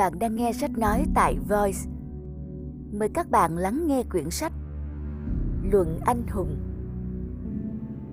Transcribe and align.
Bạn 0.00 0.18
đang 0.18 0.36
nghe 0.36 0.52
sách 0.52 0.78
nói 0.78 1.04
tại 1.14 1.36
Voice. 1.48 1.78
Mời 2.92 3.08
các 3.14 3.30
bạn 3.30 3.56
lắng 3.56 3.86
nghe 3.86 4.02
quyển 4.10 4.30
sách 4.30 4.52
Luận 5.72 6.00
Anh 6.06 6.22
Hùng. 6.30 6.56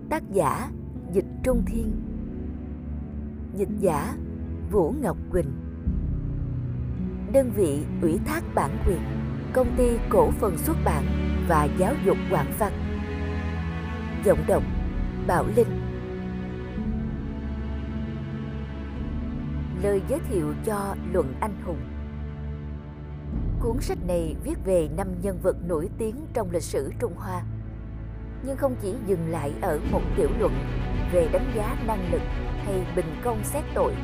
Tác 0.10 0.24
giả 0.34 0.72
Dịch 1.14 1.26
Trung 1.44 1.64
Thiên. 1.68 1.92
Dịch 3.56 3.70
giả 3.80 4.16
Vũ 4.72 4.94
Ngọc 5.02 5.18
Quỳnh. 5.32 5.52
Đơn 7.34 7.52
vị 7.56 7.86
ủy 8.02 8.20
thác 8.26 8.44
bản 8.56 8.78
quyền, 8.88 9.02
Công 9.54 9.76
ty 9.78 9.98
cổ 10.10 10.32
phần 10.32 10.58
xuất 10.58 10.78
bản 10.86 11.04
và 11.50 11.68
giáo 11.78 11.94
dục 12.06 12.18
quảng 12.32 12.54
văn. 12.60 12.74
Giọng 14.26 14.40
đọc 14.48 14.64
Bảo 15.28 15.46
Linh. 15.56 15.87
Lời 19.84 20.02
giới 20.10 20.20
thiệu 20.30 20.54
cho 20.66 20.96
Luận 21.12 21.34
Anh 21.40 21.62
Hùng 21.66 21.80
Cuốn 23.60 23.82
sách 23.82 23.98
này 24.08 24.36
viết 24.44 24.56
về 24.66 24.90
năm 24.98 25.08
nhân 25.22 25.40
vật 25.42 25.56
nổi 25.68 25.90
tiếng 25.98 26.16
trong 26.34 26.52
lịch 26.52 26.64
sử 26.64 26.92
Trung 27.00 27.14
Hoa 27.16 27.44
nhưng 28.44 28.58
không 28.58 28.76
chỉ 28.82 28.94
dừng 29.08 29.30
lại 29.30 29.54
ở 29.62 29.80
một 29.92 30.02
tiểu 30.18 30.30
luận 30.40 30.54
về 31.12 31.30
đánh 31.32 31.52
giá 31.56 31.78
năng 31.88 32.12
lực 32.12 32.22
hay 32.66 32.86
bình 32.96 33.16
công 33.24 33.44
xét 33.44 33.64
tội. 33.74 33.96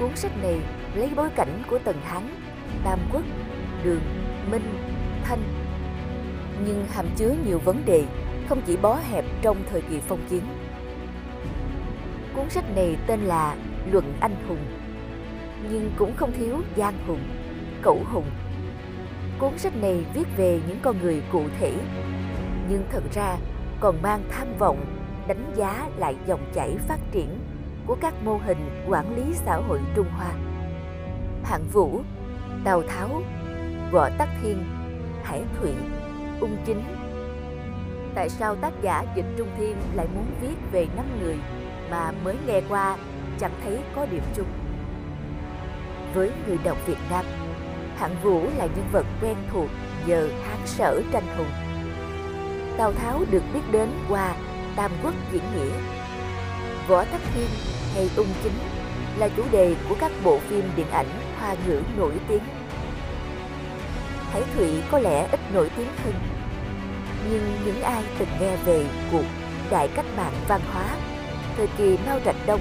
Cuốn 0.00 0.16
sách 0.16 0.32
này 0.42 0.60
lấy 0.94 1.10
bối 1.16 1.30
cảnh 1.36 1.62
của 1.70 1.78
Tần 1.84 1.96
Hán, 2.02 2.22
Tam 2.84 2.98
Quốc, 3.12 3.22
Đường, 3.84 4.02
Minh, 4.50 4.78
Thanh 5.24 5.42
nhưng 6.66 6.86
hàm 6.86 7.06
chứa 7.16 7.34
nhiều 7.46 7.58
vấn 7.58 7.84
đề 7.84 8.04
không 8.48 8.62
chỉ 8.66 8.76
bó 8.76 9.00
hẹp 9.10 9.24
trong 9.42 9.56
thời 9.70 9.82
kỳ 9.82 10.00
phong 10.00 10.20
kiến. 10.30 10.42
Cuốn 12.34 12.50
sách 12.50 12.64
này 12.76 12.96
tên 13.06 13.20
là 13.20 13.56
Luận 13.92 14.14
Anh 14.20 14.36
Hùng 14.48 14.64
nhưng 15.70 15.90
cũng 15.96 16.16
không 16.16 16.32
thiếu 16.32 16.60
gian 16.76 16.94
hùng, 17.06 17.20
cẩu 17.82 18.02
hùng. 18.12 18.30
Cuốn 19.38 19.58
sách 19.58 19.76
này 19.76 20.04
viết 20.14 20.36
về 20.36 20.60
những 20.68 20.78
con 20.82 20.96
người 21.02 21.22
cụ 21.32 21.42
thể 21.60 21.72
nhưng 22.68 22.84
thật 22.90 23.02
ra 23.14 23.36
còn 23.80 24.02
mang 24.02 24.22
tham 24.30 24.46
vọng 24.58 24.84
đánh 25.28 25.52
giá 25.56 25.88
lại 25.96 26.16
dòng 26.26 26.50
chảy 26.54 26.76
phát 26.88 26.98
triển 27.12 27.38
của 27.86 27.96
các 28.00 28.14
mô 28.24 28.40
hình 28.46 28.84
quản 28.88 29.16
lý 29.16 29.34
xã 29.34 29.56
hội 29.56 29.80
Trung 29.94 30.08
Hoa. 30.10 30.32
Hạng 31.44 31.64
Vũ, 31.72 32.00
Tào 32.64 32.82
Tháo, 32.82 33.22
Võ 33.92 34.08
Tắc 34.18 34.28
Thiên, 34.42 34.64
Hải 35.24 35.42
Thụy, 35.60 35.70
Ung 36.40 36.56
Chính. 36.66 36.82
Tại 38.14 38.28
sao 38.28 38.56
tác 38.56 38.72
giả 38.82 39.04
Dịch 39.16 39.26
Trung 39.38 39.48
Thiên 39.58 39.76
lại 39.94 40.06
muốn 40.14 40.26
viết 40.40 40.56
về 40.72 40.86
năm 40.96 41.06
người 41.22 41.36
mà 41.90 42.12
mới 42.24 42.36
nghe 42.46 42.60
qua 42.68 42.96
chẳng 43.40 43.52
thấy 43.64 43.78
có 43.96 44.06
điểm 44.06 44.22
chung? 44.36 44.48
Với 46.14 46.30
người 46.46 46.58
đọc 46.64 46.78
Việt 46.86 46.98
Nam, 47.10 47.24
Hạng 47.96 48.16
Vũ 48.22 48.42
là 48.58 48.66
nhân 48.66 48.88
vật 48.92 49.06
quen 49.22 49.36
thuộc 49.52 49.68
nhờ 50.06 50.28
Hán 50.48 50.66
Sở 50.66 51.02
tranh 51.12 51.36
hùng 51.36 51.50
Tào 52.78 52.92
Tháo 52.92 53.24
được 53.30 53.42
biết 53.54 53.60
đến 53.72 53.88
qua 54.08 54.34
Tam 54.76 54.90
Quốc 55.02 55.14
diễn 55.32 55.42
nghĩa. 55.54 55.72
Võ 56.88 57.04
Tắc 57.04 57.20
Thiên 57.34 57.48
hay 57.94 58.10
Ung 58.16 58.26
Chính 58.42 58.52
là 59.18 59.28
chủ 59.36 59.42
đề 59.52 59.74
của 59.88 59.94
các 60.00 60.12
bộ 60.24 60.38
phim 60.38 60.70
điện 60.76 60.90
ảnh 60.90 61.06
hoa 61.38 61.54
ngữ 61.66 61.82
nổi 61.96 62.12
tiếng. 62.28 62.42
thái 64.32 64.42
Thụy 64.54 64.82
có 64.90 64.98
lẽ 64.98 65.28
ít 65.30 65.40
nổi 65.54 65.70
tiếng 65.76 65.88
hơn, 66.04 66.14
nhưng 67.30 67.58
những 67.64 67.82
ai 67.82 68.02
từng 68.18 68.28
nghe 68.40 68.56
về 68.56 68.86
cuộc 69.12 69.24
đại 69.70 69.88
cách 69.94 70.06
mạng 70.16 70.34
văn 70.48 70.60
hóa 70.72 70.84
thời 71.56 71.66
kỳ 71.66 71.98
Mao 72.06 72.20
Trạch 72.24 72.36
Đông 72.46 72.60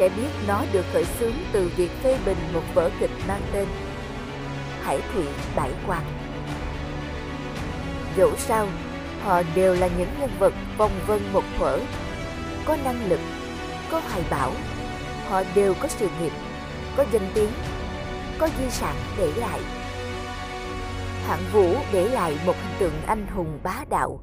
sẽ 0.00 0.08
biết 0.08 0.28
nó 0.48 0.64
được 0.72 0.84
khởi 0.92 1.04
xướng 1.04 1.34
từ 1.52 1.70
việc 1.76 1.90
phê 2.02 2.18
bình 2.26 2.36
một 2.54 2.62
vở 2.74 2.90
kịch 3.00 3.10
mang 3.28 3.42
tên 3.52 3.68
Hải 4.82 5.00
Thụy 5.14 5.24
Đại 5.56 5.70
Quan. 5.86 6.02
Dẫu 8.16 8.36
sao, 8.36 8.66
Họ 9.20 9.42
đều 9.54 9.74
là 9.74 9.88
những 9.98 10.08
nhân 10.20 10.30
vật 10.38 10.54
vòng 10.78 10.90
vân 11.06 11.20
một 11.32 11.44
thuở, 11.58 11.78
có 12.64 12.76
năng 12.84 13.08
lực, 13.08 13.20
có 13.90 14.00
hoài 14.00 14.24
bão. 14.30 14.52
Họ 15.28 15.42
đều 15.54 15.74
có 15.80 15.88
sự 15.88 16.08
nghiệp, 16.20 16.32
có 16.96 17.04
danh 17.12 17.30
tiếng, 17.34 17.50
có 18.38 18.48
di 18.58 18.70
sản 18.70 18.96
để 19.18 19.32
lại. 19.36 19.60
Hạng 21.26 21.44
Vũ 21.52 21.74
để 21.92 22.08
lại 22.08 22.38
một 22.46 22.54
hình 22.62 22.76
tượng 22.78 23.02
anh 23.06 23.26
hùng 23.26 23.58
bá 23.62 23.84
đạo, 23.90 24.20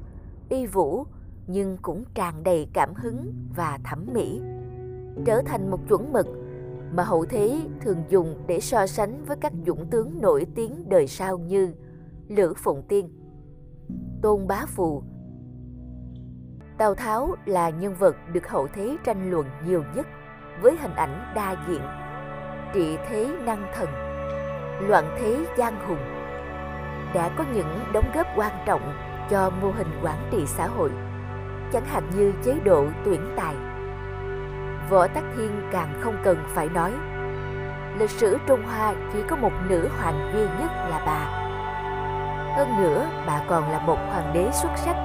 uy 0.50 0.66
vũ 0.66 1.06
nhưng 1.46 1.76
cũng 1.82 2.04
tràn 2.14 2.42
đầy 2.42 2.68
cảm 2.72 2.94
hứng 2.94 3.32
và 3.56 3.78
thẩm 3.84 4.06
mỹ, 4.12 4.40
trở 5.24 5.42
thành 5.46 5.70
một 5.70 5.80
chuẩn 5.88 6.12
mực 6.12 6.26
mà 6.92 7.02
hậu 7.02 7.24
thế 7.24 7.60
thường 7.80 8.04
dùng 8.08 8.44
để 8.46 8.60
so 8.60 8.86
sánh 8.86 9.24
với 9.24 9.36
các 9.40 9.52
dũng 9.66 9.86
tướng 9.90 10.20
nổi 10.20 10.46
tiếng 10.54 10.88
đời 10.88 11.06
sau 11.06 11.38
như 11.38 11.74
Lữ 12.28 12.54
Phụng 12.56 12.82
Tiên, 12.88 13.10
Tôn 14.22 14.46
Bá 14.46 14.66
Phù. 14.66 15.02
Tào 16.78 16.94
Tháo 16.94 17.34
là 17.46 17.70
nhân 17.70 17.94
vật 17.94 18.16
được 18.32 18.48
hậu 18.48 18.66
thế 18.74 18.96
tranh 19.04 19.30
luận 19.30 19.46
nhiều 19.66 19.82
nhất 19.96 20.06
với 20.62 20.76
hình 20.80 20.94
ảnh 20.94 21.32
đa 21.34 21.56
diện, 21.68 21.80
trị 22.74 22.96
thế 23.08 23.30
năng 23.44 23.66
thần, 23.74 23.88
loạn 24.88 25.16
thế 25.18 25.46
giang 25.58 25.88
hùng. 25.88 25.98
Đã 27.14 27.34
có 27.38 27.44
những 27.54 27.78
đóng 27.92 28.10
góp 28.14 28.26
quan 28.36 28.52
trọng 28.66 28.92
cho 29.30 29.50
mô 29.62 29.70
hình 29.70 29.90
quản 30.02 30.28
trị 30.30 30.38
xã 30.46 30.66
hội, 30.66 30.90
chẳng 31.72 31.84
hạn 31.84 32.10
như 32.16 32.32
chế 32.44 32.60
độ 32.64 32.86
tuyển 33.04 33.20
tài. 33.36 33.67
Võ 34.90 35.06
Tắc 35.06 35.24
Thiên 35.36 35.68
càng 35.72 35.94
không 36.00 36.16
cần 36.24 36.38
phải 36.48 36.68
nói. 36.68 36.92
Lịch 37.98 38.10
sử 38.10 38.38
Trung 38.46 38.62
Hoa 38.62 38.94
chỉ 39.12 39.18
có 39.28 39.36
một 39.36 39.52
nữ 39.68 39.88
hoàng 39.98 40.30
duy 40.34 40.42
nhất 40.42 40.70
là 40.90 41.02
bà 41.06 41.48
hơn 42.58 42.82
nữa, 42.82 43.06
bà 43.26 43.40
còn 43.48 43.70
là 43.70 43.78
một 43.78 43.98
hoàng 44.08 44.30
đế 44.34 44.50
xuất 44.52 44.70
sắc, 44.76 44.96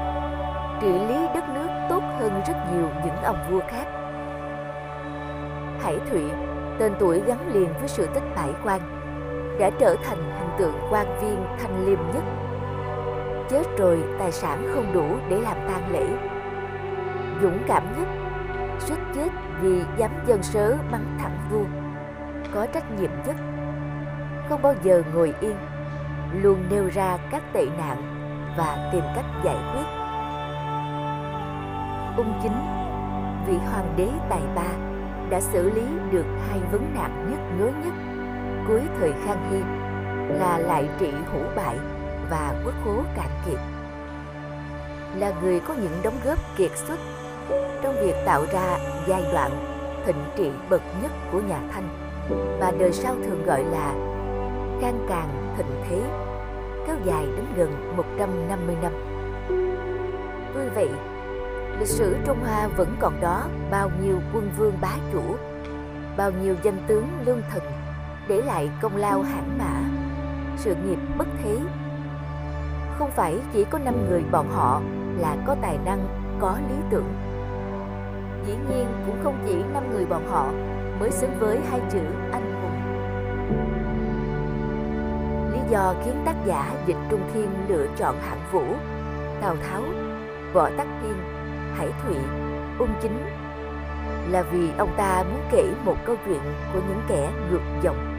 trị 0.81 0.88
lý 0.88 1.27
đất 1.33 1.49
nước 1.49 1.67
tốt 1.89 2.03
hơn 2.19 2.41
rất 2.47 2.53
nhiều 2.71 2.89
những 3.05 3.16
ông 3.23 3.38
vua 3.49 3.59
khác. 3.67 3.85
Hải 5.83 6.00
Thụy, 6.09 6.23
tên 6.79 6.94
tuổi 7.00 7.21
gắn 7.25 7.53
liền 7.53 7.73
với 7.79 7.88
sự 7.88 8.07
tích 8.13 8.23
bãi 8.35 8.50
quan, 8.63 8.81
đã 9.59 9.69
trở 9.79 9.95
thành 10.03 10.17
hình 10.17 10.50
tượng 10.57 10.75
quan 10.89 11.19
viên 11.21 11.45
thanh 11.59 11.85
liêm 11.85 12.00
nhất. 12.13 12.23
Chết 13.50 13.77
rồi 13.77 14.03
tài 14.19 14.31
sản 14.31 14.71
không 14.73 14.94
đủ 14.94 15.05
để 15.29 15.41
làm 15.41 15.57
tang 15.67 15.91
lễ. 15.91 16.05
Dũng 17.41 17.59
cảm 17.67 17.83
nhất, 18.00 18.07
suýt 18.79 18.97
chết 19.16 19.29
vì 19.61 19.81
dám 19.97 20.11
dân 20.28 20.44
sớ 20.44 20.78
mắng 20.91 21.17
thẳng 21.22 21.38
vua. 21.51 21.66
Có 22.53 22.67
trách 22.73 22.91
nhiệm 22.91 23.11
nhất, 23.28 23.35
không 24.50 24.61
bao 24.61 24.75
giờ 24.84 25.03
ngồi 25.13 25.34
yên 25.41 25.56
luôn 26.41 26.63
nêu 26.69 26.89
ra 26.94 27.17
các 27.31 27.44
tệ 27.53 27.66
nạn 27.78 27.97
và 28.57 28.89
tìm 28.94 29.03
cách 29.16 29.25
giải 29.44 29.57
quyết. 29.73 29.85
Ung 32.17 32.33
chính, 32.44 32.57
vị 33.47 33.57
hoàng 33.57 33.94
đế 33.97 34.09
tài 34.29 34.42
ba, 34.56 34.68
đã 35.30 35.42
xử 35.42 35.69
lý 35.69 35.86
được 36.12 36.25
hai 36.50 36.59
vấn 36.71 36.94
nạn 36.95 37.31
nhất 37.31 37.39
nhối 37.59 37.71
nhất 37.83 37.94
cuối 38.68 38.81
thời 39.00 39.13
Khang 39.25 39.51
Hy 39.51 39.59
là 40.39 40.57
lại 40.57 40.89
trị 41.00 41.12
hủ 41.12 41.39
bại 41.56 41.77
và 42.30 42.62
quốc 42.65 42.74
khố 42.83 43.03
cạn 43.15 43.30
kiệt. 43.45 43.59
Là 45.15 45.31
người 45.42 45.59
có 45.59 45.74
những 45.74 46.00
đóng 46.03 46.19
góp 46.25 46.39
kiệt 46.57 46.71
xuất 46.75 47.00
trong 47.81 47.95
việc 48.01 48.16
tạo 48.25 48.45
ra 48.54 48.78
giai 49.07 49.24
đoạn 49.34 49.51
thịnh 50.06 50.24
trị 50.36 50.51
bậc 50.69 50.81
nhất 51.01 51.12
của 51.31 51.42
nhà 51.42 51.60
Thanh 51.72 51.90
mà 52.60 52.72
đời 52.80 52.92
sau 52.92 53.16
thường 53.25 53.45
gọi 53.45 53.63
là 53.63 53.94
can 54.81 55.06
càng 55.10 55.54
thịnh 55.57 55.84
thế 55.90 56.01
kéo 56.88 56.95
dài 57.06 57.25
đến 57.25 57.45
gần 57.56 57.95
150 57.98 58.75
năm. 58.81 58.92
Tuy 60.54 60.69
vậy, 60.75 60.90
lịch 61.80 61.88
sử 61.88 62.16
Trung 62.25 62.40
Hoa 62.45 62.68
vẫn 62.68 62.95
còn 63.00 63.22
đó 63.22 63.44
bao 63.72 63.92
nhiêu 64.01 64.19
quân 64.34 64.51
vương 64.57 64.74
bá 64.81 64.92
chủ, 65.13 65.22
bao 66.18 66.31
nhiêu 66.31 66.56
danh 66.63 66.78
tướng 66.88 67.07
lương 67.25 67.42
thần 67.51 67.63
để 68.28 68.42
lại 68.42 68.69
công 68.81 68.95
lao 68.95 69.22
hãn 69.22 69.57
mã, 69.57 69.81
sự 70.57 70.75
nghiệp 70.75 71.00
bất 71.18 71.28
thế. 71.44 71.57
Không 72.98 73.12
phải 73.12 73.40
chỉ 73.54 73.63
có 73.63 73.80
năm 73.80 74.10
người 74.10 74.24
bọn 74.31 74.51
họ 74.51 74.81
là 75.19 75.36
có 75.48 75.56
tài 75.62 75.78
năng, 75.86 76.07
có 76.40 76.57
lý 76.69 76.75
tưởng 76.90 77.32
dĩ 78.48 78.54
nhiên 78.69 78.88
cũng 79.06 79.18
không 79.24 79.44
chỉ 79.45 79.56
năm 79.74 79.94
người 79.94 80.06
bọn 80.06 80.28
họ 80.30 80.51
mới 81.00 81.12
xứng 81.12 81.40
với 81.40 81.60
hai 81.69 81.80
chữ 81.92 82.00
anh 82.31 82.62
hùng. 82.62 82.80
Lý 85.54 85.60
do 85.69 85.94
khiến 86.06 86.22
tác 86.25 86.36
giả 86.45 86.72
Dịch 86.86 86.98
Trung 87.10 87.22
Thiên 87.34 87.50
lựa 87.68 87.88
chọn 87.98 88.16
hạng 88.19 88.42
vũ, 88.51 88.63
Tào 89.42 89.56
Tháo, 89.56 89.81
Võ 90.54 90.69
Tắc 90.78 90.88
Thiên, 91.01 91.16
Hải 91.75 91.88
Thụy, 92.04 92.16
Ung 92.80 92.94
Chính 93.01 93.18
là 94.31 94.42
vì 94.42 94.69
ông 94.78 94.94
ta 94.98 95.24
muốn 95.24 95.42
kể 95.51 95.66
một 95.86 95.95
câu 96.06 96.16
chuyện 96.25 96.42
của 96.74 96.80
những 96.88 97.01
kẻ 97.07 97.31
ngược 97.51 97.62
dòng. 97.81 98.16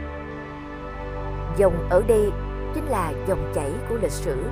Dòng 1.57 1.87
ở 1.89 2.03
đây 2.07 2.31
chính 2.75 2.85
là 2.85 3.11
dòng 3.27 3.51
chảy 3.55 3.71
của 3.89 3.95
lịch 4.01 4.11
sử, 4.11 4.43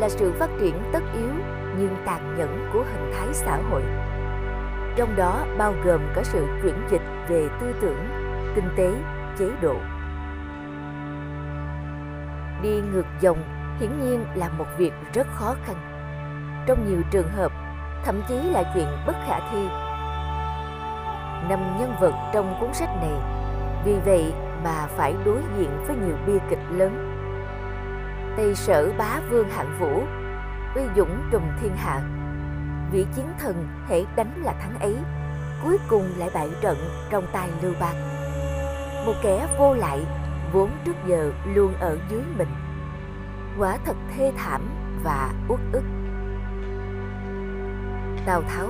là 0.00 0.08
sự 0.08 0.32
phát 0.38 0.50
triển 0.60 0.74
tất 0.92 1.02
yếu 1.14 1.30
nhưng 1.78 1.96
tàn 2.06 2.34
nhẫn 2.38 2.70
của 2.72 2.84
hình 2.92 3.12
thái 3.14 3.28
xã 3.32 3.58
hội. 3.70 3.82
Trong 4.96 5.16
đó 5.16 5.46
bao 5.58 5.74
gồm 5.84 6.00
cả 6.14 6.22
sự 6.24 6.46
chuyển 6.62 6.74
dịch 6.90 7.02
về 7.28 7.48
tư 7.60 7.74
tưởng, 7.80 8.08
kinh 8.54 8.68
tế, 8.76 8.92
chế 9.38 9.50
độ. 9.60 9.76
Đi 12.62 12.80
ngược 12.92 13.06
dòng 13.20 13.38
hiển 13.80 13.90
nhiên 14.00 14.24
là 14.34 14.48
một 14.48 14.66
việc 14.78 14.92
rất 15.14 15.26
khó 15.26 15.54
khăn. 15.66 15.76
Trong 16.66 16.86
nhiều 16.88 17.02
trường 17.10 17.28
hợp, 17.28 17.52
thậm 18.04 18.22
chí 18.28 18.34
là 18.34 18.72
chuyện 18.74 18.86
bất 19.06 19.16
khả 19.26 19.38
thi 19.52 19.68
năm 21.48 21.76
nhân 21.78 21.94
vật 22.00 22.12
trong 22.32 22.56
cuốn 22.60 22.74
sách 22.74 22.88
này 22.88 23.14
vì 23.84 23.98
vậy 24.04 24.32
mà 24.64 24.86
phải 24.96 25.14
đối 25.24 25.40
diện 25.58 25.70
với 25.86 25.96
nhiều 25.96 26.16
bi 26.26 26.32
kịch 26.50 26.58
lớn 26.70 27.12
tây 28.36 28.54
sở 28.54 28.92
bá 28.98 29.20
vương 29.30 29.48
hạng 29.48 29.78
vũ 29.80 30.02
uy 30.74 30.82
dũng 30.96 31.28
trùng 31.32 31.48
thiên 31.60 31.76
hạ 31.76 32.00
vị 32.92 33.06
chiến 33.16 33.26
thần 33.38 33.68
hễ 33.88 34.04
đánh 34.16 34.42
là 34.44 34.52
thắng 34.52 34.78
ấy 34.80 34.96
cuối 35.62 35.78
cùng 35.88 36.04
lại 36.18 36.30
bại 36.34 36.48
trận 36.60 36.76
trong 37.10 37.24
tay 37.32 37.48
lưu 37.62 37.72
bang 37.80 37.96
một 39.06 39.14
kẻ 39.22 39.46
vô 39.58 39.74
lại 39.74 40.06
vốn 40.52 40.70
trước 40.84 40.96
giờ 41.06 41.32
luôn 41.54 41.74
ở 41.80 41.98
dưới 42.10 42.22
mình 42.38 42.48
quả 43.58 43.78
thật 43.84 43.96
thê 44.16 44.32
thảm 44.36 44.70
và 45.04 45.32
uất 45.48 45.60
ức 45.72 45.84
tào 48.26 48.42
tháo 48.42 48.68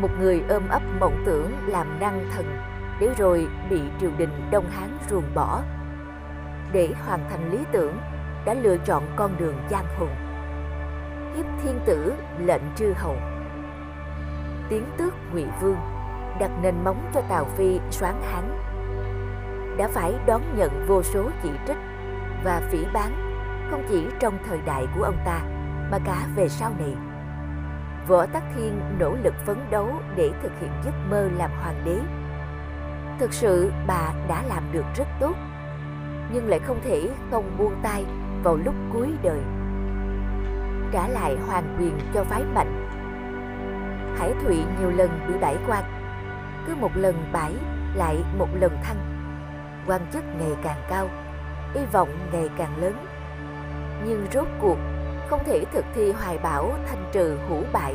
một 0.00 0.10
người 0.18 0.42
ôm 0.48 0.68
ấp 0.68 0.82
mộng 1.00 1.22
tưởng 1.26 1.52
làm 1.66 2.00
năng 2.00 2.30
thần 2.34 2.58
để 3.00 3.14
rồi 3.18 3.48
bị 3.70 3.80
triều 4.00 4.10
đình 4.18 4.30
Đông 4.50 4.70
Hán 4.70 4.98
ruồng 5.10 5.34
bỏ. 5.34 5.62
Để 6.72 6.88
hoàn 7.06 7.20
thành 7.30 7.50
lý 7.52 7.58
tưởng, 7.72 7.98
đã 8.44 8.54
lựa 8.54 8.76
chọn 8.76 9.04
con 9.16 9.36
đường 9.38 9.54
giang 9.70 9.86
hùng. 9.98 10.14
Hiếp 11.36 11.46
thiên 11.62 11.80
tử 11.86 12.12
lệnh 12.38 12.62
chư 12.76 12.92
hầu. 12.96 13.16
Tiến 14.68 14.84
tước 14.98 15.14
ngụy 15.32 15.44
Vương 15.60 15.78
đặt 16.40 16.50
nền 16.62 16.84
móng 16.84 17.10
cho 17.14 17.20
Tào 17.28 17.44
Phi 17.44 17.80
soán 17.90 18.14
Hán. 18.32 18.58
Đã 19.78 19.88
phải 19.88 20.14
đón 20.26 20.42
nhận 20.56 20.84
vô 20.88 21.02
số 21.02 21.30
chỉ 21.42 21.50
trích 21.66 21.76
và 22.44 22.62
phỉ 22.70 22.84
báng 22.94 23.12
không 23.70 23.82
chỉ 23.88 24.06
trong 24.20 24.38
thời 24.48 24.58
đại 24.66 24.86
của 24.96 25.02
ông 25.02 25.18
ta 25.24 25.40
mà 25.90 25.98
cả 26.04 26.26
về 26.36 26.48
sau 26.48 26.72
này 26.78 26.96
Võ 28.08 28.26
Tắc 28.26 28.42
Thiên 28.54 28.80
nỗ 28.98 29.14
lực 29.22 29.34
phấn 29.46 29.56
đấu 29.70 29.88
để 30.16 30.30
thực 30.42 30.52
hiện 30.60 30.70
giấc 30.84 30.94
mơ 31.10 31.28
làm 31.38 31.50
hoàng 31.62 31.82
đế. 31.84 31.98
Thực 33.18 33.32
sự 33.32 33.72
bà 33.86 34.12
đã 34.28 34.42
làm 34.48 34.72
được 34.72 34.84
rất 34.96 35.08
tốt, 35.20 35.34
nhưng 36.32 36.48
lại 36.48 36.58
không 36.58 36.80
thể 36.84 37.10
không 37.30 37.56
buông 37.58 37.74
tay 37.82 38.04
vào 38.42 38.56
lúc 38.56 38.74
cuối 38.92 39.08
đời. 39.22 39.40
Trả 40.92 41.08
lại 41.08 41.36
hoàng 41.46 41.76
quyền 41.78 41.98
cho 42.14 42.24
phái 42.24 42.44
mạnh. 42.54 42.87
Hải 44.18 44.32
Thụy 44.44 44.56
nhiều 44.80 44.90
lần 44.90 45.20
bị 45.28 45.34
bãi 45.40 45.56
quan, 45.66 45.84
cứ 46.66 46.74
một 46.74 46.90
lần 46.96 47.28
bãi 47.32 47.52
lại 47.94 48.24
một 48.38 48.48
lần 48.54 48.78
thăng. 48.82 48.96
quan 49.86 50.00
chức 50.12 50.24
ngày 50.38 50.56
càng 50.62 50.82
cao, 50.88 51.08
hy 51.74 51.80
vọng 51.92 52.08
ngày 52.32 52.48
càng 52.58 52.82
lớn. 52.82 53.06
Nhưng 54.04 54.26
rốt 54.32 54.46
cuộc 54.60 54.76
không 55.30 55.44
thể 55.44 55.64
thực 55.72 55.84
thi 55.94 56.12
hoài 56.12 56.38
bảo 56.38 56.70
thanh 56.86 57.10
trừ 57.12 57.38
hữu 57.48 57.62
bại 57.72 57.94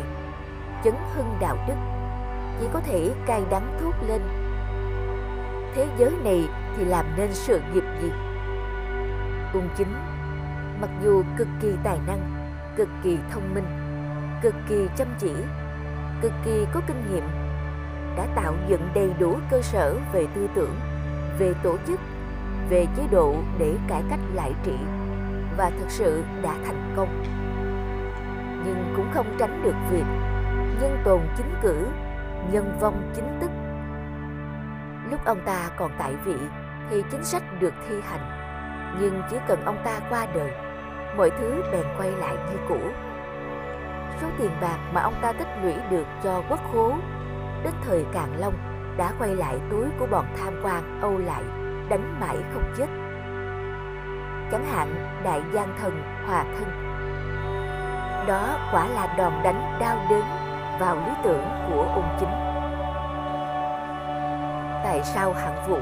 chấn 0.84 0.94
hưng 1.16 1.38
đạo 1.40 1.58
đức 1.68 1.76
chỉ 2.60 2.68
có 2.74 2.80
thể 2.80 3.12
cay 3.26 3.42
đắng 3.50 3.78
thuốc 3.82 3.94
lên 4.08 4.22
thế 5.76 5.88
giới 5.98 6.12
này 6.24 6.48
thì 6.78 6.86
làm 6.86 7.06
nên 7.18 7.34
sự 7.34 7.62
nghiệp 7.74 7.84
gì 8.02 8.12
ung 9.54 9.70
chính 9.78 9.94
mặc 10.82 10.90
dù 11.04 11.24
cực 11.38 11.48
kỳ 11.62 11.74
tài 11.84 12.00
năng 12.08 12.54
cực 12.78 12.90
kỳ 13.04 13.18
thông 13.32 13.54
minh 13.54 13.66
cực 14.42 14.56
kỳ 14.70 14.88
chăm 14.98 15.08
chỉ 15.20 15.34
cực 16.24 16.34
kỳ 16.46 16.66
có 16.74 16.82
kinh 16.88 17.04
nghiệm, 17.12 17.24
đã 18.18 18.28
tạo 18.36 18.54
dựng 18.68 18.90
đầy 18.96 19.10
đủ 19.20 19.38
cơ 19.52 19.62
sở 19.62 19.96
về 20.14 20.28
tư 20.36 20.48
tưởng, 20.56 20.76
về 21.40 21.54
tổ 21.64 21.78
chức, 21.88 22.00
về 22.70 22.86
chế 22.98 23.04
độ 23.12 23.36
để 23.58 23.76
cải 23.88 24.04
cách 24.10 24.20
lại 24.34 24.54
trị 24.64 24.76
và 25.58 25.72
thực 25.80 25.90
sự 25.90 26.24
đã 26.42 26.56
thành 26.66 26.94
công. 26.96 27.24
Nhưng 28.66 28.94
cũng 28.96 29.12
không 29.14 29.36
tránh 29.40 29.62
được 29.64 29.76
việc 29.92 30.06
nhân 30.82 31.02
tồn 31.06 31.22
chính 31.38 31.54
cử, 31.62 31.88
nhân 32.52 32.78
vong 32.80 33.12
chính 33.16 33.38
tức. 33.42 33.52
Lúc 35.12 35.26
ông 35.26 35.42
ta 35.46 35.70
còn 35.78 35.92
tại 35.98 36.14
vị 36.26 36.36
thì 36.90 37.04
chính 37.12 37.24
sách 37.24 37.44
được 37.60 37.74
thi 37.90 37.96
hành, 38.04 38.22
nhưng 39.02 39.22
chỉ 39.30 39.38
cần 39.48 39.66
ông 39.66 39.78
ta 39.84 40.00
qua 40.10 40.28
đời, 40.36 40.52
mọi 41.18 41.30
thứ 41.30 41.64
bèn 41.72 41.86
quay 41.98 42.12
lại 42.12 42.36
như 42.36 42.58
cũ 42.70 42.80
số 44.24 44.30
tiền 44.38 44.52
bạc 44.62 44.78
mà 44.94 45.02
ông 45.02 45.14
ta 45.22 45.32
tích 45.32 45.48
lũy 45.62 45.74
được 45.90 46.06
cho 46.24 46.42
quốc 46.50 46.60
khố. 46.74 46.94
Đến 47.64 47.74
thời 47.86 48.06
càn 48.14 48.30
long, 48.38 48.54
đã 48.98 49.12
quay 49.20 49.36
lại 49.36 49.60
túi 49.72 49.86
của 50.00 50.06
bọn 50.06 50.26
tham 50.38 50.54
quan 50.64 51.02
âu 51.02 51.18
lại, 51.18 51.44
đánh 51.90 52.20
mãi 52.20 52.38
không 52.54 52.74
chết. 52.78 52.86
Chẳng 54.52 54.66
hạn, 54.66 55.20
đại 55.24 55.42
gian 55.54 55.76
thần, 55.82 56.02
hòa 56.28 56.44
thân. 56.44 56.70
Đó 58.28 58.58
quả 58.74 58.88
là 58.88 59.16
đòn 59.18 59.34
đánh 59.44 59.78
đau 59.80 59.98
đớn 60.10 60.24
vào 60.80 60.96
lý 60.96 61.12
tưởng 61.24 61.46
của 61.68 61.88
ung 61.96 62.18
chính. 62.20 62.30
Tại 64.84 65.02
sao 65.04 65.34
hạng 65.34 65.70
vũ 65.70 65.80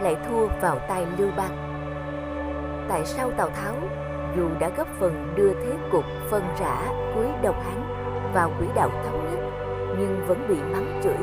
lại 0.00 0.16
thua 0.28 0.46
vào 0.46 0.78
tay 0.78 1.06
lưu 1.18 1.28
bang? 1.36 1.66
Tại 2.88 3.04
sao 3.04 3.30
tào 3.30 3.50
tháo 3.50 3.74
dù 4.36 4.48
đã 4.60 4.70
góp 4.76 4.88
phần 4.98 5.32
đưa 5.36 5.52
thế 5.54 5.76
cục 5.92 6.04
phân 6.30 6.42
rã, 6.60 6.82
cuối 7.14 7.26
độc 7.42 7.56
hắn 7.64 7.82
vào 8.34 8.50
quỹ 8.58 8.66
đạo 8.74 8.90
thống 9.04 9.28
nhất, 9.30 9.40
nhưng 9.98 10.24
vẫn 10.26 10.46
bị 10.48 10.56
mắng 10.72 11.00
chửi. 11.02 11.18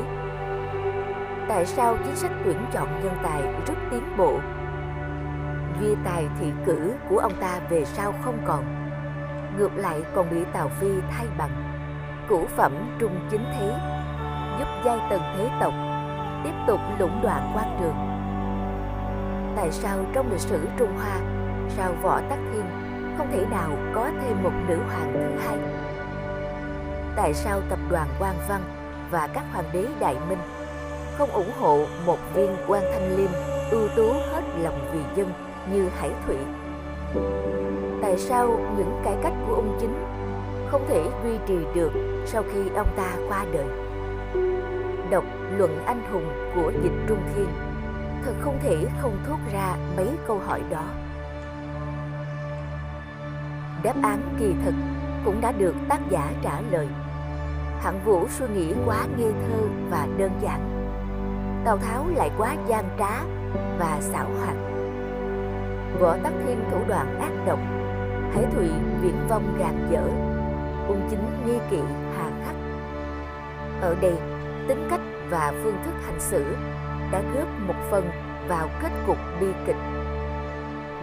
Tại 1.48 1.66
sao 1.66 1.96
chính 2.04 2.16
sách 2.16 2.30
tuyển 2.44 2.56
chọn 2.72 2.88
nhân 3.04 3.16
tài 3.22 3.42
rất 3.42 3.74
tiến 3.90 4.16
bộ? 4.16 4.38
Duy 5.80 5.94
tài 6.04 6.26
thị 6.40 6.52
cử 6.66 6.92
của 7.08 7.18
ông 7.18 7.32
ta 7.40 7.60
về 7.70 7.84
sau 7.84 8.14
không 8.24 8.38
còn. 8.46 8.64
Ngược 9.58 9.76
lại 9.76 10.02
còn 10.14 10.30
bị 10.30 10.44
tào 10.52 10.68
phi 10.68 10.88
thay 11.10 11.26
bằng. 11.38 11.50
Cửu 12.28 12.46
phẩm 12.46 12.72
trung 12.98 13.28
chính 13.30 13.44
thế, 13.54 13.72
giúp 14.58 14.68
giai 14.84 14.98
tầng 15.10 15.22
thế 15.36 15.50
tộc, 15.60 15.72
tiếp 16.44 16.54
tục 16.66 16.80
lũng 16.98 17.20
đoạn 17.22 17.52
quan 17.54 17.76
trường. 17.80 17.96
Tại 19.56 19.70
sao 19.70 19.98
trong 20.12 20.30
lịch 20.30 20.40
sử 20.40 20.68
trung 20.78 20.96
hoa, 20.96 21.20
sao 21.68 21.92
võ 22.02 22.20
tắc 22.28 22.38
thiên 22.52 22.64
không 23.18 23.28
thể 23.32 23.44
nào 23.50 23.70
có 23.94 24.10
thêm 24.22 24.42
một 24.42 24.52
nữ 24.68 24.76
hoàng 24.86 25.12
thứ 25.12 25.44
hai. 25.44 25.58
Tại 27.16 27.34
sao 27.34 27.60
tập 27.68 27.78
đoàn 27.90 28.08
quan 28.20 28.34
văn 28.48 28.62
và 29.10 29.28
các 29.34 29.44
hoàng 29.52 29.64
đế 29.72 29.86
đại 30.00 30.16
minh 30.28 30.38
không 31.18 31.30
ủng 31.30 31.50
hộ 31.60 31.84
một 32.06 32.18
viên 32.34 32.56
quan 32.66 32.82
thanh 32.92 33.16
liêm 33.16 33.30
ưu 33.70 33.88
tú 33.96 34.12
hết 34.12 34.42
lòng 34.62 34.88
vì 34.92 35.00
dân 35.16 35.32
như 35.72 35.88
hải 35.88 36.10
thủy? 36.26 36.36
Tại 38.02 38.18
sao 38.18 38.46
những 38.78 39.00
cải 39.04 39.14
cách 39.22 39.32
của 39.48 39.54
ông 39.54 39.76
chính 39.80 39.94
không 40.70 40.84
thể 40.88 41.04
duy 41.24 41.38
trì 41.46 41.58
được 41.74 41.92
sau 42.26 42.42
khi 42.52 42.60
ông 42.76 42.88
ta 42.96 43.12
qua 43.28 43.44
đời? 43.52 43.66
Đọc 45.10 45.24
luận 45.56 45.82
anh 45.86 46.02
hùng 46.12 46.52
của 46.54 46.72
dịch 46.82 47.04
trung 47.08 47.22
thiên, 47.34 47.48
thật 48.24 48.32
không 48.40 48.58
thể 48.62 48.86
không 49.02 49.18
thốt 49.26 49.38
ra 49.52 49.76
mấy 49.96 50.08
câu 50.26 50.38
hỏi 50.46 50.62
đó 50.70 50.84
đáp 53.82 53.94
án 54.02 54.20
kỳ 54.38 54.54
thực 54.64 54.74
cũng 55.24 55.40
đã 55.40 55.52
được 55.52 55.74
tác 55.88 55.98
giả 56.10 56.32
trả 56.42 56.60
lời. 56.70 56.88
Hạng 57.80 58.00
vũ 58.04 58.28
suy 58.28 58.46
nghĩ 58.54 58.74
quá 58.86 59.06
ngây 59.16 59.32
thơ 59.32 59.58
và 59.90 60.06
đơn 60.16 60.30
giản. 60.40 60.60
Tào 61.64 61.78
tháo 61.78 62.04
lại 62.14 62.30
quá 62.38 62.54
gian 62.66 62.84
trá 62.98 63.22
và 63.78 63.98
xảo 64.00 64.26
hoạt. 64.40 64.56
Võ 66.00 66.16
tắc 66.22 66.32
thiên 66.46 66.64
thủ 66.70 66.78
đoạn 66.88 67.20
ác 67.20 67.46
độc, 67.46 67.58
hải 68.34 68.44
thụy 68.54 68.68
viễn 69.02 69.26
vong 69.28 69.58
gàn 69.58 69.88
dở 69.90 70.02
ung 70.88 71.08
chính 71.10 71.46
nghi 71.46 71.58
kỵ 71.70 71.80
hà 72.16 72.30
khắc. 72.44 72.54
Ở 73.80 73.96
đây, 74.00 74.16
tính 74.68 74.86
cách 74.90 75.00
và 75.30 75.52
phương 75.62 75.76
thức 75.84 75.94
hành 76.06 76.20
xử 76.20 76.44
đã 77.12 77.22
góp 77.34 77.48
một 77.66 77.74
phần 77.90 78.10
vào 78.48 78.68
kết 78.82 78.90
cục 79.06 79.16
bi 79.40 79.46
kịch. 79.66 79.76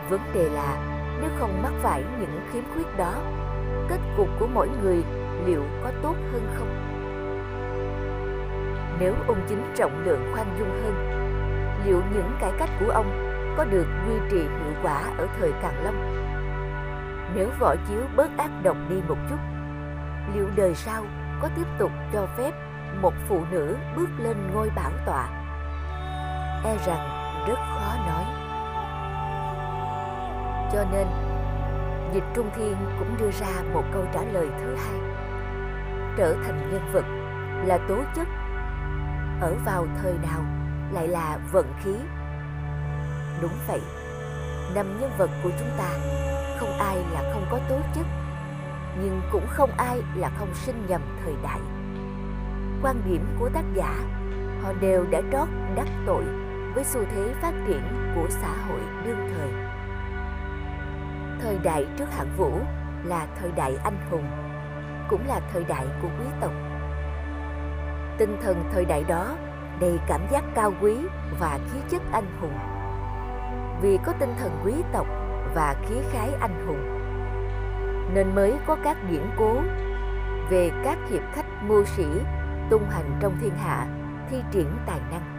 Vấn 0.10 0.20
đề 0.34 0.50
là 0.50 0.95
nếu 1.22 1.30
không 1.40 1.62
mắc 1.64 1.74
phải 1.82 2.04
những 2.20 2.40
khiếm 2.52 2.64
khuyết 2.74 2.98
đó 2.98 3.14
kết 3.90 4.00
cục 4.18 4.28
của 4.40 4.48
mỗi 4.48 4.70
người 4.82 5.04
liệu 5.46 5.64
có 5.84 5.92
tốt 6.02 6.16
hơn 6.32 6.48
không 6.58 6.70
Nếu 9.00 9.14
ông 9.28 9.46
chính 9.50 9.74
trọng 9.76 10.06
lượng 10.06 10.32
khoan 10.34 10.56
dung 10.60 10.70
hơn, 10.70 10.96
liệu 11.86 12.02
những 12.14 12.38
cải 12.42 12.52
cách 12.60 12.70
của 12.80 12.92
ông 12.92 13.26
có 13.58 13.66
được 13.66 13.88
duy 14.08 14.16
trì 14.32 14.38
hiệu 14.38 14.74
quả 14.84 15.02
ở 15.18 15.28
thời 15.40 15.52
Càn 15.62 15.84
Long? 15.84 16.26
Nếu 17.36 17.50
võ 17.60 17.76
chiếu 17.88 18.02
bớt 18.16 18.38
ác 18.38 18.50
độc 18.64 18.78
đi 18.90 18.96
một 19.08 19.18
chút, 19.30 19.40
liệu 20.36 20.50
đời 20.56 20.76
sau 20.76 21.04
có 21.42 21.50
tiếp 21.56 21.68
tục 21.80 21.92
cho 22.14 22.28
phép 22.38 22.52
một 23.02 23.14
phụ 23.28 23.42
nữ 23.52 23.78
bước 23.96 24.10
lên 24.20 24.38
ngôi 24.54 24.70
bảo 24.76 24.92
tọa? 25.06 25.28
E 26.66 26.78
rằng 26.86 27.26
rất 27.48 27.56
khó 27.56 27.96
nói. 27.96 28.05
Cho 30.74 30.86
nên, 30.92 31.08
Dịch 32.14 32.24
Trung 32.36 32.50
Thiên 32.56 32.76
cũng 33.00 33.18
đưa 33.20 33.32
ra 33.32 33.62
một 33.74 33.84
câu 33.94 34.04
trả 34.14 34.22
lời 34.22 34.48
thứ 34.62 34.76
hai. 34.76 35.00
Trở 36.18 36.36
thành 36.46 36.70
nhân 36.72 36.82
vật 36.94 37.06
là 37.66 37.78
tố 37.88 37.96
chất, 38.16 38.28
ở 39.42 39.56
vào 39.66 39.88
thời 40.02 40.14
nào 40.14 40.42
lại 40.92 41.08
là 41.08 41.38
vận 41.52 41.74
khí. 41.84 41.96
Đúng 43.42 43.52
vậy, 43.68 43.82
năm 44.76 45.00
nhân 45.00 45.12
vật 45.18 45.30
của 45.44 45.50
chúng 45.60 45.70
ta 45.78 45.90
không 46.60 46.78
ai 46.80 46.98
là 47.14 47.32
không 47.34 47.46
có 47.52 47.60
tố 47.70 47.76
chất, 47.96 48.06
nhưng 49.02 49.22
cũng 49.32 49.48
không 49.48 49.70
ai 49.78 50.02
là 50.16 50.32
không 50.40 50.54
sinh 50.54 50.86
nhầm 50.88 51.02
thời 51.24 51.34
đại. 51.44 51.60
Quan 52.82 53.02
điểm 53.06 53.26
của 53.40 53.50
tác 53.50 53.64
giả, 53.74 53.96
họ 54.64 54.74
đều 54.82 55.06
đã 55.12 55.22
trót 55.32 55.48
đắc 55.76 55.88
tội 56.06 56.24
với 56.76 56.84
xu 56.84 57.00
thế 57.16 57.34
phát 57.42 57.54
triển 57.68 58.14
của 58.16 58.28
xã 58.30 58.50
hội 58.68 58.80
đương 59.06 59.30
thời. 59.38 59.75
Thời 61.46 61.58
đại 61.64 61.88
trước 61.98 62.06
hạng 62.12 62.38
vũ 62.38 62.52
là 63.04 63.28
thời 63.40 63.52
đại 63.52 63.78
anh 63.84 63.98
hùng, 64.12 64.28
cũng 65.10 65.28
là 65.28 65.40
thời 65.54 65.64
đại 65.64 65.86
của 66.02 66.08
quý 66.08 66.26
tộc. 66.42 66.52
Tinh 68.18 68.38
thần 68.44 68.64
thời 68.74 68.86
đại 68.86 69.04
đó 69.08 69.36
đầy 69.80 70.00
cảm 70.08 70.22
giác 70.32 70.44
cao 70.56 70.74
quý 70.82 70.98
và 71.40 71.60
khí 71.72 71.80
chất 71.90 72.02
anh 72.12 72.26
hùng. 72.42 72.58
Vì 73.82 74.00
có 74.06 74.14
tinh 74.20 74.34
thần 74.40 74.62
quý 74.66 74.74
tộc 74.94 75.08
và 75.56 75.76
khí 75.88 75.96
khái 76.12 76.30
anh 76.42 76.66
hùng, 76.68 77.00
nên 78.14 78.36
mới 78.36 78.54
có 78.66 78.78
các 78.84 78.98
điển 79.10 79.24
cố 79.38 79.62
về 80.50 80.72
các 80.84 80.98
hiệp 81.10 81.22
khách 81.34 81.64
mưu 81.64 81.86
sĩ 81.86 82.06
tung 82.70 82.90
hành 82.90 83.18
trong 83.22 83.38
thiên 83.42 83.56
hạ 83.56 83.88
thi 84.30 84.38
triển 84.52 84.78
tài 84.86 85.00
năng 85.12 85.36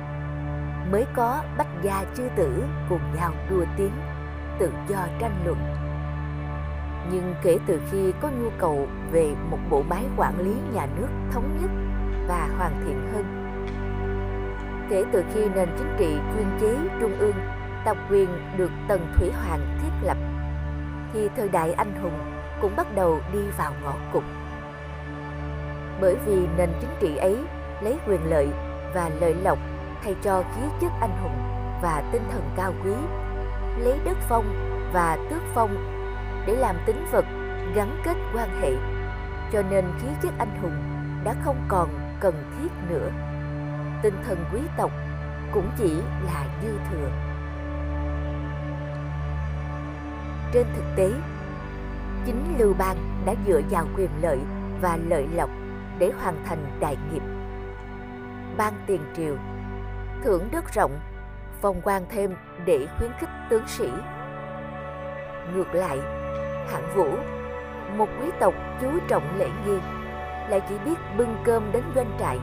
mới 0.92 1.04
có 1.14 1.42
bách 1.58 1.82
gia 1.82 2.04
chư 2.16 2.28
tử 2.36 2.64
cùng 2.88 3.00
nhau 3.16 3.32
đua 3.50 3.64
tiếng 3.76 3.92
tự 4.58 4.72
do 4.88 5.06
tranh 5.20 5.42
luận 5.44 5.85
nhưng 7.12 7.34
kể 7.42 7.58
từ 7.66 7.80
khi 7.90 8.12
có 8.20 8.28
nhu 8.28 8.50
cầu 8.58 8.86
về 9.12 9.34
một 9.50 9.58
bộ 9.70 9.82
máy 9.88 10.04
quản 10.16 10.38
lý 10.38 10.54
nhà 10.74 10.86
nước 10.96 11.08
thống 11.32 11.58
nhất 11.62 11.70
và 12.28 12.48
hoàn 12.58 12.72
thiện 12.84 13.12
hơn. 13.12 13.24
Kể 14.90 15.04
từ 15.12 15.24
khi 15.34 15.48
nền 15.54 15.68
chính 15.78 15.94
trị 15.98 16.16
chuyên 16.34 16.46
chế 16.60 16.76
trung 17.00 17.18
ương 17.18 17.34
tập 17.84 17.96
quyền 18.10 18.28
được 18.56 18.70
tần 18.88 19.12
thủy 19.16 19.30
hoàng 19.32 19.78
thiết 19.82 20.06
lập, 20.06 20.16
thì 21.12 21.28
thời 21.36 21.48
đại 21.48 21.72
anh 21.72 22.02
hùng 22.02 22.18
cũng 22.60 22.76
bắt 22.76 22.86
đầu 22.94 23.20
đi 23.32 23.38
vào 23.58 23.72
ngõ 23.82 23.94
cụt. 24.12 24.24
Bởi 26.00 26.16
vì 26.26 26.46
nền 26.56 26.68
chính 26.80 26.90
trị 27.00 27.16
ấy 27.16 27.36
lấy 27.82 27.98
quyền 28.08 28.20
lợi 28.30 28.48
và 28.94 29.10
lợi 29.20 29.34
lộc 29.34 29.58
thay 30.04 30.16
cho 30.22 30.42
khí 30.42 30.62
chất 30.80 30.92
anh 31.00 31.16
hùng 31.22 31.36
và 31.82 32.02
tinh 32.12 32.22
thần 32.32 32.42
cao 32.56 32.72
quý, 32.84 32.92
lấy 33.78 33.98
đất 34.04 34.16
phong 34.28 34.44
và 34.92 35.18
tước 35.30 35.42
phong 35.54 35.95
để 36.46 36.56
làm 36.56 36.76
tính 36.86 37.06
vật 37.10 37.24
gắn 37.74 38.00
kết 38.04 38.16
quan 38.34 38.60
hệ. 38.60 38.72
Cho 39.52 39.62
nên 39.70 39.84
khí 39.98 40.08
chất 40.22 40.32
anh 40.38 40.58
hùng 40.62 40.76
đã 41.24 41.34
không 41.44 41.64
còn 41.68 41.88
cần 42.20 42.34
thiết 42.58 42.68
nữa. 42.88 43.10
Tinh 44.02 44.14
thần 44.26 44.44
quý 44.52 44.60
tộc 44.76 44.90
cũng 45.52 45.70
chỉ 45.78 45.94
là 46.26 46.44
dư 46.62 46.78
thừa. 46.90 47.10
Trên 50.52 50.66
thực 50.76 50.84
tế 50.96 51.10
chính 52.26 52.54
lưu 52.58 52.74
bang 52.78 52.96
đã 53.26 53.34
dựa 53.46 53.60
vào 53.70 53.86
quyền 53.96 54.10
lợi 54.22 54.38
và 54.80 54.98
lợi 55.08 55.28
lộc 55.34 55.50
để 55.98 56.12
hoàn 56.22 56.44
thành 56.44 56.66
đại 56.80 56.96
nghiệp. 57.12 57.22
Ban 58.56 58.72
tiền 58.86 59.00
triều 59.16 59.36
thưởng 60.24 60.48
đất 60.52 60.74
rộng, 60.74 61.00
phong 61.60 61.80
quan 61.84 62.02
thêm 62.08 62.30
để 62.64 62.86
khuyến 62.98 63.10
khích 63.18 63.28
tướng 63.50 63.66
sĩ. 63.66 63.88
Ngược 65.54 65.74
lại, 65.74 65.98
hạng 66.72 66.94
vũ, 66.94 67.08
một 67.96 68.08
quý 68.20 68.30
tộc 68.40 68.54
chú 68.80 68.88
trọng 69.08 69.38
lễ 69.38 69.48
nghi, 69.66 69.78
lại 70.48 70.60
chỉ 70.68 70.74
biết 70.84 70.94
bưng 71.18 71.36
cơm 71.44 71.72
đến 71.72 71.82
doanh 71.94 72.16
trại, 72.20 72.38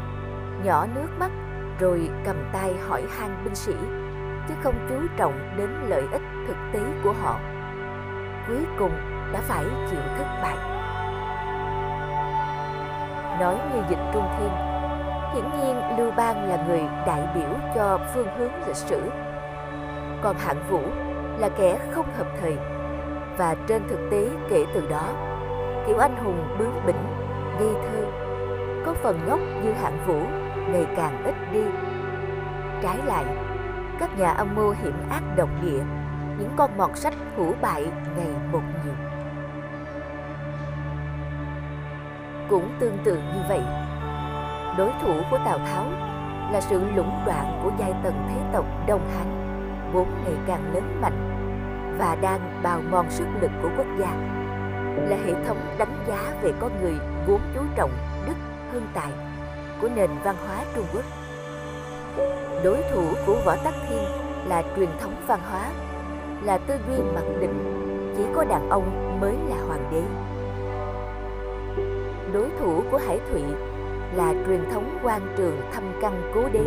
nhỏ 0.64 0.86
nước 0.96 1.08
mắt 1.20 1.32
rồi 1.80 2.10
cầm 2.26 2.36
tay 2.54 2.74
hỏi 2.88 3.04
han 3.20 3.44
binh 3.44 3.56
sĩ, 3.56 3.74
chứ 4.48 4.54
không 4.64 4.76
chú 4.90 4.96
trọng 5.18 5.56
đến 5.58 5.70
lợi 5.88 6.04
ích 6.12 6.22
thực 6.48 6.58
tế 6.74 6.80
của 7.04 7.14
họ. 7.22 7.40
Cuối 8.48 8.66
cùng 8.80 8.92
đã 9.34 9.42
phải 9.42 9.66
chịu 9.92 10.02
thất 10.18 10.40
bại. 10.44 10.58
Nói 13.40 13.58
như 13.74 13.82
dịch 13.90 14.12
trung 14.14 14.28
thiên, 14.40 14.74
Hiển 15.34 15.44
nhiên 15.60 15.98
Lưu 15.98 16.12
Bang 16.12 16.50
là 16.50 16.66
người 16.68 16.82
đại 17.08 17.28
biểu 17.36 17.50
cho 17.76 18.00
phương 18.14 18.28
hướng 18.38 18.52
lịch 18.68 18.76
sử. 18.76 19.02
Còn 20.22 20.36
Hạng 20.38 20.64
Vũ 20.70 20.82
là 21.40 21.50
kẻ 21.50 21.80
không 21.92 22.06
hợp 22.18 22.28
thời. 22.42 22.58
Và 23.38 23.56
trên 23.68 23.82
thực 23.88 24.00
tế 24.12 24.30
kể 24.50 24.66
từ 24.74 24.88
đó, 24.90 25.10
kiểu 25.88 25.98
anh 25.98 26.16
hùng 26.24 26.56
bướng 26.60 26.86
bỉnh, 26.86 27.06
ngây 27.60 27.74
thơ, 27.74 28.06
có 28.86 28.94
phần 28.94 29.20
ngốc 29.28 29.40
như 29.64 29.74
Hạng 29.74 29.98
Vũ 30.08 30.20
ngày 30.72 30.86
càng 30.96 31.24
ít 31.26 31.36
đi. 31.54 31.64
Trái 32.84 32.98
lại, 33.06 33.26
các 34.00 34.20
nhà 34.20 34.30
âm 34.30 34.56
mưu 34.56 34.76
hiểm 34.84 34.94
ác 35.10 35.22
độc 35.36 35.50
địa, 35.62 35.84
những 36.40 36.50
con 36.58 36.78
mọt 36.78 36.98
sách 36.98 37.14
hủ 37.38 37.54
bại 37.62 37.86
ngày 38.18 38.30
một 38.52 38.62
nhiều. 38.86 38.94
Cũng 42.50 42.70
tương 42.80 42.98
tự 43.04 43.16
như 43.16 43.42
vậy, 43.50 43.62
đối 44.78 44.92
thủ 45.02 45.14
của 45.32 45.40
Tào 45.46 45.58
Tháo 45.58 45.86
là 46.52 46.62
sự 46.62 46.82
lũng 46.96 47.20
đoạn 47.26 47.60
của 47.64 47.72
giai 47.78 47.94
tầng 48.04 48.28
thế 48.30 48.42
tộc 48.54 48.66
Đông 48.88 49.10
Hán 49.18 49.28
vốn 49.94 50.08
ngày 50.26 50.36
càng 50.48 50.74
lớn 50.74 51.02
mạnh 51.02 51.33
và 51.98 52.18
đang 52.22 52.60
bào 52.64 52.82
mòn 52.92 53.06
sức 53.10 53.26
lực 53.42 53.52
của 53.62 53.70
quốc 53.78 53.88
gia 54.00 54.12
là 55.10 55.18
hệ 55.26 55.34
thống 55.48 55.58
đánh 55.78 56.04
giá 56.08 56.34
về 56.42 56.52
con 56.60 56.82
người 56.82 56.96
vốn 57.28 57.42
chú 57.56 57.62
trọng 57.76 57.92
đức 58.28 58.34
hơn 58.74 58.88
tài 58.94 59.12
của 59.82 59.90
nền 59.96 60.10
văn 60.24 60.36
hóa 60.48 60.66
Trung 60.76 60.86
Quốc. 60.94 61.04
Đối 62.64 62.84
thủ 62.92 63.04
của 63.26 63.38
Võ 63.46 63.56
Tắc 63.56 63.74
Thiên 63.90 64.04
là 64.48 64.64
truyền 64.76 64.90
thống 65.02 65.16
văn 65.28 65.40
hóa, 65.52 65.70
là 66.44 66.58
tư 66.58 66.74
duy 66.90 67.04
mặc 67.16 67.24
định 67.42 68.14
chỉ 68.18 68.24
có 68.36 68.44
đàn 68.44 68.70
ông 68.70 69.20
mới 69.22 69.36
là 69.50 69.56
hoàng 69.68 69.90
đế. 69.92 70.02
Đối 72.34 72.50
thủ 72.60 72.84
của 72.92 72.98
Hải 73.08 73.20
Thụy 73.30 73.44
là 74.14 74.34
truyền 74.48 74.72
thống 74.72 75.00
quan 75.04 75.22
trường 75.38 75.62
thâm 75.74 75.84
căn 76.02 76.32
cố 76.36 76.42
đế, 76.54 76.66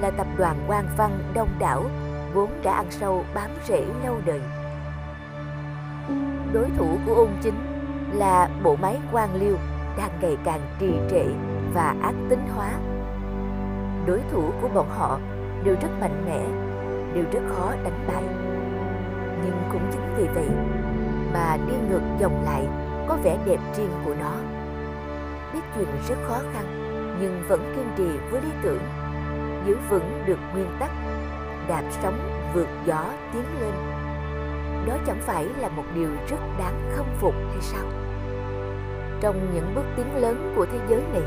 là 0.00 0.10
tập 0.10 0.26
đoàn 0.36 0.56
quan 0.68 0.86
văn 0.96 1.18
đông 1.34 1.48
đảo 1.58 1.84
vốn 2.34 2.50
đã 2.62 2.72
ăn 2.72 2.86
sâu 2.90 3.24
bám 3.34 3.50
rễ 3.68 3.84
lâu 4.04 4.20
đời. 4.24 4.40
Đối 6.52 6.70
thủ 6.76 6.96
của 7.06 7.14
ôn 7.14 7.28
chính 7.42 7.54
là 8.12 8.48
bộ 8.62 8.76
máy 8.76 8.96
quan 9.12 9.34
liêu 9.34 9.56
đang 9.98 10.10
ngày 10.20 10.36
càng 10.44 10.60
trì 10.78 10.92
trệ 11.10 11.24
và 11.74 11.94
ác 12.02 12.14
tính 12.28 12.42
hóa. 12.54 12.70
Đối 14.06 14.20
thủ 14.32 14.42
của 14.62 14.68
bọn 14.68 14.88
họ 14.88 15.18
đều 15.64 15.76
rất 15.82 15.88
mạnh 16.00 16.24
mẽ, 16.26 16.40
đều 17.14 17.24
rất 17.32 17.54
khó 17.56 17.70
đánh 17.84 18.04
bại. 18.08 18.24
Nhưng 19.44 19.62
cũng 19.72 19.82
chính 19.92 20.14
vì 20.16 20.26
vậy 20.34 20.48
mà 21.32 21.56
đi 21.56 21.74
ngược 21.88 22.02
dòng 22.20 22.44
lại 22.44 22.66
có 23.08 23.18
vẻ 23.22 23.38
đẹp 23.46 23.60
riêng 23.76 23.92
của 24.04 24.14
nó 24.20 24.32
biết 25.54 25.60
chuyện 25.76 25.88
rất 26.08 26.16
khó 26.28 26.38
khăn 26.52 26.64
nhưng 27.20 27.42
vẫn 27.48 27.72
kiên 27.76 27.86
trì 27.96 28.18
với 28.30 28.40
lý 28.42 28.48
tưởng 28.62 28.82
giữ 29.66 29.76
vững 29.90 30.22
được 30.26 30.38
nguyên 30.54 30.76
tắc 30.80 30.90
đạp 31.68 31.82
sóng 31.90 32.18
vượt 32.54 32.68
gió 32.84 33.04
tiến 33.32 33.44
lên. 33.60 33.72
Đó 34.86 34.96
chẳng 35.06 35.20
phải 35.20 35.44
là 35.44 35.68
một 35.68 35.84
điều 35.94 36.10
rất 36.28 36.40
đáng 36.58 36.90
khâm 36.96 37.06
phục 37.20 37.34
hay 37.34 37.60
sao? 37.60 37.84
Trong 39.20 39.54
những 39.54 39.74
bước 39.74 39.84
tiến 39.96 40.22
lớn 40.22 40.52
của 40.56 40.66
thế 40.66 40.78
giới 40.88 41.02
này, 41.12 41.22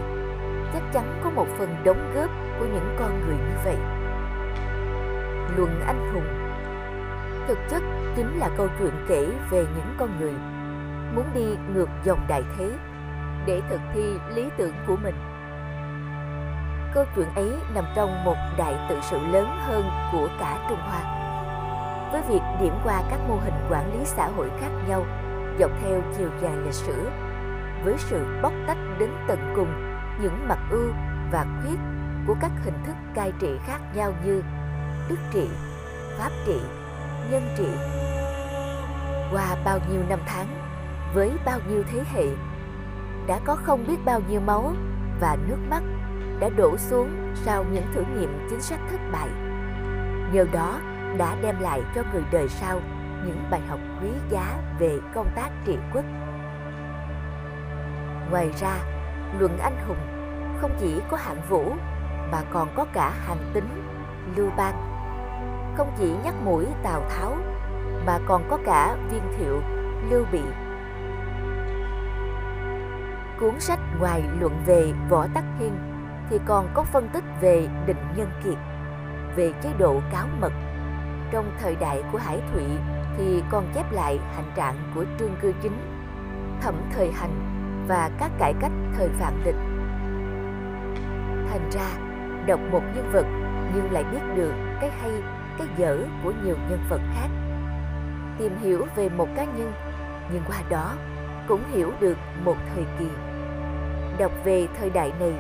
chắc 0.74 0.84
chắn 0.94 1.22
có 1.24 1.30
một 1.30 1.48
phần 1.58 1.76
đóng 1.84 2.12
góp 2.16 2.30
của 2.60 2.66
những 2.66 2.96
con 3.00 3.22
người 3.22 3.38
như 3.38 3.56
vậy. 3.66 3.78
Luận 5.58 5.82
anh 5.88 6.14
hùng. 6.14 6.28
Thực 7.48 7.58
chất 7.70 7.84
chính 8.16 8.40
là 8.40 8.50
câu 8.58 8.68
chuyện 8.80 8.94
kể 9.08 9.28
về 9.50 9.66
những 9.76 9.96
con 9.98 10.20
người 10.20 10.34
muốn 11.16 11.26
đi 11.34 11.74
ngược 11.74 11.90
dòng 12.04 12.20
đại 12.28 12.44
thế 12.58 12.72
để 13.46 13.62
thực 13.70 13.82
thi 13.94 14.04
lý 14.36 14.50
tưởng 14.58 14.74
của 14.88 14.96
mình. 15.04 15.16
Câu 16.98 17.06
chuyện 17.16 17.28
ấy 17.36 17.54
nằm 17.74 17.86
trong 17.96 18.24
một 18.24 18.36
đại 18.58 18.76
tự 18.90 19.00
sự 19.02 19.20
lớn 19.20 19.58
hơn 19.66 19.90
của 20.12 20.28
cả 20.40 20.68
Trung 20.70 20.80
Hoa. 20.80 21.02
Với 22.12 22.22
việc 22.22 22.42
điểm 22.62 22.74
qua 22.84 23.02
các 23.10 23.20
mô 23.28 23.36
hình 23.36 23.54
quản 23.70 23.94
lý 23.94 24.06
xã 24.06 24.28
hội 24.28 24.50
khác 24.60 24.70
nhau 24.88 25.06
dọc 25.60 25.72
theo 25.82 26.02
chiều 26.18 26.30
dài 26.42 26.52
lịch 26.66 26.74
sử, 26.74 27.10
với 27.84 27.96
sự 27.98 28.26
bóc 28.42 28.54
tách 28.68 28.78
đến 29.00 29.10
tận 29.28 29.54
cùng 29.56 30.00
những 30.22 30.48
mặt 30.48 30.58
ưu 30.72 30.92
và 31.32 31.46
khuyết 31.62 31.80
của 32.28 32.36
các 32.42 32.52
hình 32.64 32.84
thức 32.86 32.96
cai 33.16 33.34
trị 33.40 33.58
khác 33.66 33.80
nhau 33.96 34.14
như 34.26 34.44
đức 35.10 35.20
trị, 35.32 35.50
pháp 36.18 36.32
trị, 36.46 36.60
nhân 37.32 37.48
trị. 37.58 37.70
Qua 39.32 39.56
bao 39.66 39.80
nhiêu 39.92 40.02
năm 40.10 40.20
tháng, 40.26 40.48
với 41.14 41.32
bao 41.46 41.60
nhiêu 41.70 41.84
thế 41.92 42.04
hệ, 42.14 42.26
đã 43.28 43.40
có 43.46 43.56
không 43.56 43.88
biết 43.88 43.98
bao 44.06 44.22
nhiêu 44.30 44.40
máu 44.40 44.74
và 45.22 45.38
nước 45.48 45.58
mắt 45.70 45.82
đã 46.40 46.50
đổ 46.50 46.78
xuống 46.78 47.34
sau 47.36 47.66
những 47.72 47.86
thử 47.94 48.04
nghiệm 48.16 48.48
chính 48.50 48.62
sách 48.62 48.80
thất 48.92 49.00
bại. 49.12 49.30
Nhờ 50.34 50.46
đó 50.52 50.80
đã 51.18 51.36
đem 51.42 51.60
lại 51.60 51.82
cho 51.96 52.04
người 52.14 52.24
đời 52.32 52.48
sau 52.50 52.80
những 53.26 53.44
bài 53.52 53.62
học 53.70 53.80
quý 54.02 54.10
giá 54.30 54.58
về 54.80 55.00
công 55.14 55.30
tác 55.36 55.50
trị 55.66 55.78
quốc. 55.94 56.04
Ngoài 58.32 58.52
ra, 58.62 58.78
luận 59.40 59.58
anh 59.58 59.78
hùng 59.88 59.98
không 60.62 60.72
chỉ 60.80 61.02
có 61.10 61.18
hạng 61.18 61.42
vũ 61.50 61.74
mà 62.32 62.42
còn 62.52 62.68
có 62.76 62.86
cả 62.94 63.14
hàng 63.28 63.52
tính, 63.54 63.68
lưu 64.36 64.50
bang. 64.58 64.76
Không 65.78 65.92
chỉ 66.00 66.14
nhắc 66.24 66.34
mũi 66.46 66.66
Tào 66.84 67.02
Tháo 67.10 67.38
mà 68.06 68.20
còn 68.28 68.44
có 68.50 68.58
cả 68.66 68.96
viên 69.12 69.22
thiệu, 69.38 69.62
lưu 70.10 70.26
bị. 70.32 70.42
Cuốn 73.40 73.60
sách 73.60 73.80
ngoài 74.00 74.24
luận 74.40 74.62
về 74.66 74.94
Võ 75.10 75.28
Tắc 75.34 75.44
Thiên 75.60 75.97
thì 76.30 76.40
còn 76.46 76.70
có 76.74 76.84
phân 76.84 77.10
tích 77.14 77.24
về 77.42 77.68
định 77.86 78.04
nhân 78.16 78.30
kiệt, 78.44 78.58
về 79.36 79.54
chế 79.64 79.70
độ 79.78 80.02
cáo 80.12 80.28
mật. 80.42 80.54
Trong 81.32 81.52
thời 81.60 81.76
đại 81.76 82.04
của 82.12 82.18
Hải 82.18 82.42
Thụy 82.54 82.64
thì 83.18 83.44
còn 83.50 83.72
chép 83.74 83.92
lại 83.92 84.20
hành 84.36 84.52
trạng 84.56 84.76
của 84.96 85.06
Trương 85.20 85.36
Cư 85.42 85.54
Chính, 85.62 85.78
thẩm 86.62 86.76
thời 86.96 87.12
hành 87.12 87.32
và 87.88 88.10
các 88.20 88.32
cải 88.40 88.54
cách 88.62 88.72
thời 88.98 89.10
Phạm 89.10 89.34
Lịch. 89.46 89.56
Thành 91.50 91.70
ra, 91.72 91.88
đọc 92.46 92.60
một 92.72 92.82
nhân 92.96 93.10
vật 93.14 93.26
nhưng 93.76 93.92
lại 93.92 94.04
biết 94.04 94.22
được 94.36 94.54
cái 94.82 94.92
hay, 95.02 95.12
cái 95.58 95.68
dở 95.78 95.98
của 96.24 96.34
nhiều 96.44 96.56
nhân 96.70 96.80
vật 96.90 97.02
khác. 97.16 97.28
Tìm 98.38 98.58
hiểu 98.62 98.86
về 98.96 99.10
một 99.10 99.28
cá 99.36 99.44
nhân, 99.44 99.72
nhưng 100.32 100.42
qua 100.48 100.58
đó 100.70 100.94
cũng 101.48 101.62
hiểu 101.74 101.92
được 102.00 102.18
một 102.44 102.56
thời 102.76 102.86
kỳ. 103.00 103.08
Đọc 104.20 104.32
về 104.44 104.68
thời 104.80 104.90
đại 104.90 105.12
này 105.20 105.34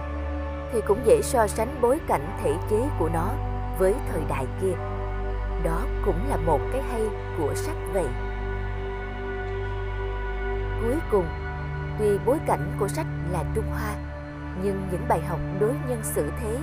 thì 0.72 0.82
cũng 0.88 1.06
dễ 1.06 1.22
so 1.22 1.48
sánh 1.48 1.82
bối 1.82 2.00
cảnh 2.08 2.38
thể 2.44 2.56
chế 2.70 2.80
của 3.00 3.10
nó 3.14 3.30
với 3.80 3.96
thời 4.12 4.22
đại 4.30 4.46
kia. 4.62 4.74
Đó 5.64 5.82
cũng 6.06 6.30
là 6.30 6.38
một 6.38 6.60
cái 6.74 6.82
hay 6.92 7.02
của 7.38 7.54
sách 7.56 7.76
vậy. 7.94 8.08
Cuối 10.82 11.00
cùng, 11.12 11.26
tuy 12.00 12.18
bối 12.26 12.38
cảnh 12.48 12.72
của 12.80 12.88
sách 12.88 13.08
là 13.32 13.44
Trung 13.56 13.66
Hoa, 13.70 13.96
nhưng 14.64 14.88
những 14.92 15.06
bài 15.08 15.22
học 15.28 15.40
đối 15.60 15.74
nhân 15.90 16.00
xử 16.04 16.32
thế 16.42 16.58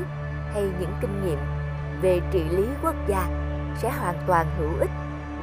hay 0.52 0.62
những 0.80 0.92
kinh 1.00 1.26
nghiệm 1.26 1.38
về 2.02 2.20
trị 2.30 2.44
lý 2.50 2.66
quốc 2.82 2.94
gia 3.06 3.26
sẽ 3.76 3.90
hoàn 3.90 4.16
toàn 4.26 4.46
hữu 4.58 4.80
ích 4.80 4.90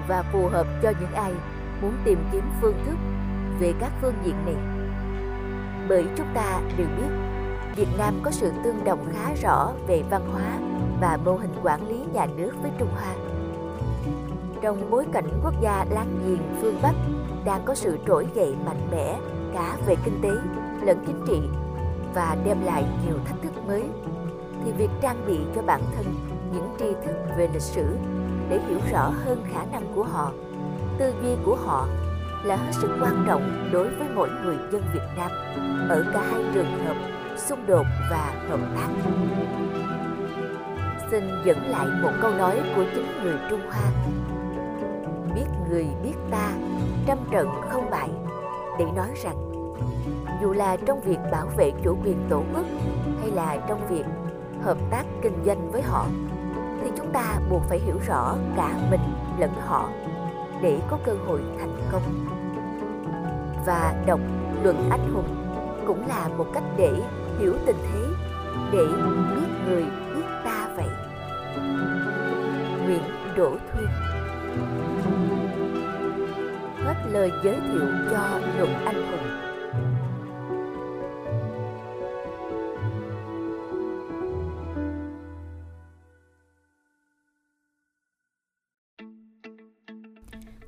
và 0.08 0.24
phù 0.32 0.48
hợp 0.48 0.68
cho 0.82 0.92
những 1.00 1.14
ai 1.14 1.34
muốn 1.82 1.94
tìm 2.04 2.20
kiếm 2.32 2.44
phương 2.62 2.84
thức 2.86 2.96
về 3.60 3.74
các 3.80 3.92
phương 4.02 4.16
diện 4.24 4.36
này. 4.46 4.56
Bởi 5.90 6.06
chúng 6.18 6.28
ta 6.34 6.60
đều 6.78 6.88
biết 6.98 7.31
Việt 7.76 7.88
Nam 7.98 8.14
có 8.24 8.32
sự 8.32 8.52
tương 8.64 8.84
đồng 8.84 9.06
khá 9.14 9.34
rõ 9.42 9.72
về 9.88 10.04
văn 10.10 10.22
hóa 10.34 10.60
và 11.02 11.18
mô 11.26 11.36
hình 11.36 11.54
quản 11.64 11.88
lý 11.88 12.04
nhà 12.14 12.26
nước 12.38 12.52
với 12.62 12.72
Trung 12.80 12.90
Hoa. 12.92 13.14
Trong 14.62 14.90
bối 14.90 15.06
cảnh 15.14 15.40
quốc 15.44 15.54
gia 15.62 15.86
láng 15.90 16.20
giềng 16.26 16.62
phương 16.62 16.80
Bắc 16.82 16.94
đang 17.46 17.62
có 17.66 17.76
sự 17.76 17.98
trỗi 18.08 18.28
dậy 18.34 18.56
mạnh 18.66 18.88
mẽ 18.92 19.20
cả 19.54 19.78
về 19.88 19.96
kinh 20.06 20.22
tế 20.22 20.30
lẫn 20.86 21.04
chính 21.08 21.26
trị 21.28 21.42
và 22.14 22.38
đem 22.46 22.66
lại 22.66 22.86
nhiều 23.06 23.16
thách 23.26 23.42
thức 23.44 23.68
mới, 23.68 23.84
thì 24.66 24.72
việc 24.72 24.90
trang 25.02 25.24
bị 25.28 25.40
cho 25.56 25.62
bản 25.62 25.82
thân 25.96 26.06
những 26.54 26.76
tri 26.80 26.86
thức 27.06 27.16
về 27.38 27.50
lịch 27.54 27.62
sử 27.62 27.86
để 28.50 28.60
hiểu 28.68 28.80
rõ 28.92 29.14
hơn 29.26 29.44
khả 29.54 29.66
năng 29.72 29.94
của 29.96 30.04
họ, 30.04 30.32
tư 30.98 31.14
duy 31.22 31.36
của 31.46 31.56
họ 31.56 31.88
là 32.44 32.56
hết 32.56 32.72
sức 32.72 32.98
quan 33.02 33.24
trọng 33.28 33.70
đối 33.74 33.90
với 33.90 34.08
mỗi 34.16 34.30
người 34.44 34.58
dân 34.72 34.84
Việt 34.94 35.08
Nam 35.18 35.32
ở 35.90 36.06
cả 36.14 36.22
hai 36.32 36.44
trường 36.54 36.86
hợp 36.86 37.21
xung 37.48 37.68
đột 37.68 37.86
và 38.10 38.34
hợp 38.50 38.60
tác. 38.76 38.90
Xin 41.12 41.24
dẫn 41.46 41.72
lại 41.72 41.88
một 42.02 42.12
câu 42.22 42.32
nói 42.32 42.62
của 42.76 42.84
chính 42.96 43.24
người 43.24 43.36
Trung 43.50 43.62
Hoa. 43.70 43.92
Biết 45.36 45.46
người 45.70 45.88
biết 46.04 46.14
ta, 46.32 46.52
trăm 47.08 47.18
trận 47.32 47.48
không 47.70 47.90
bại, 47.90 48.10
để 48.80 48.86
nói 48.96 49.10
rằng 49.24 49.36
dù 50.42 50.54
là 50.54 50.78
trong 50.86 51.02
việc 51.02 51.18
bảo 51.32 51.48
vệ 51.58 51.72
chủ 51.84 51.98
quyền 52.04 52.18
tổ 52.30 52.44
quốc 52.54 52.66
hay 53.22 53.32
là 53.32 53.58
trong 53.68 53.88
việc 53.88 54.06
hợp 54.62 54.78
tác 54.92 55.04
kinh 55.22 55.44
doanh 55.46 55.72
với 55.72 55.82
họ 55.82 56.06
thì 56.84 56.92
chúng 56.98 57.12
ta 57.14 57.40
buộc 57.50 57.62
phải 57.70 57.80
hiểu 57.80 57.96
rõ 58.08 58.36
cả 58.58 58.70
mình 58.92 59.02
lẫn 59.40 59.52
họ 59.66 59.90
để 60.62 60.80
có 60.90 60.98
cơ 61.06 61.14
hội 61.28 61.42
thành 61.60 61.78
công 61.92 62.02
và 63.66 64.04
đọc 64.06 64.20
luận 64.64 64.90
anh 64.90 65.14
hùng 65.14 65.42
cũng 65.88 66.08
là 66.08 66.28
một 66.38 66.46
cách 66.54 66.64
để 66.78 66.92
hiểu 67.40 67.54
tình 67.66 67.76
thế 67.92 68.08
để 68.72 68.86
biết 69.36 69.48
người 69.66 69.84
biết 70.16 70.26
ta 70.46 70.70
vậy. 70.76 70.90
Nguyễn 72.86 73.04
đỗ 73.38 73.58
thuyên. 73.74 73.88
Hết 76.86 76.96
lời 77.12 77.32
giới 77.44 77.56
thiệu 77.56 77.88
cho 78.12 78.40
luận 78.58 78.74
anh 78.86 79.12
hùng. 79.12 79.42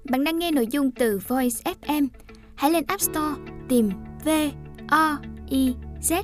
Bạn 0.10 0.24
đang 0.24 0.40
nghe 0.40 0.52
nội 0.52 0.68
dung 0.68 0.92
từ 0.92 1.20
Voice 1.28 1.74
FM. 1.82 2.08
Hãy 2.56 2.72
lên 2.72 2.84
App 2.88 3.02
Store 3.02 3.36
tìm 3.70 3.90
V 4.26 4.30
O 4.90 5.18
I 5.50 5.76
Z 6.02 6.24